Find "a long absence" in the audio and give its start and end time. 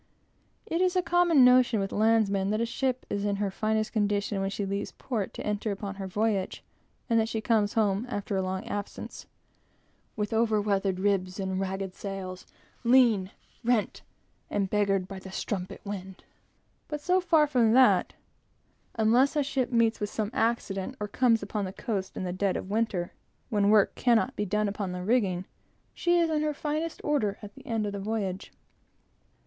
8.35-9.27